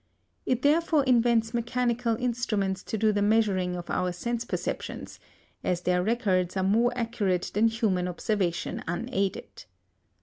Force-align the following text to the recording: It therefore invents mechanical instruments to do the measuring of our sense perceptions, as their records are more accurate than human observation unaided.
It 0.47 0.63
therefore 0.63 1.03
invents 1.03 1.53
mechanical 1.53 2.15
instruments 2.15 2.81
to 2.85 2.97
do 2.97 3.11
the 3.11 3.21
measuring 3.21 3.75
of 3.75 3.87
our 3.91 4.11
sense 4.11 4.45
perceptions, 4.45 5.19
as 5.63 5.81
their 5.81 6.01
records 6.01 6.57
are 6.57 6.63
more 6.63 6.91
accurate 6.95 7.51
than 7.53 7.67
human 7.67 8.07
observation 8.07 8.83
unaided. 8.87 9.65